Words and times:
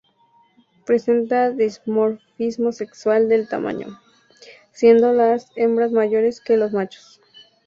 Presenta 0.83 1.51
dimorfismo 1.51 2.71
sexual 2.71 3.29
de 3.29 3.45
tamaño, 3.45 3.99
siendo 4.71 5.13
las 5.13 5.51
hembras 5.55 5.91
mayores 5.91 6.41
que 6.41 6.57
los 6.57 6.71
machos. 6.73 7.21